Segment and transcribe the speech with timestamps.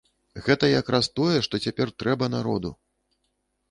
[0.47, 2.77] Гэта якраз тое, што цяпер трэба народу!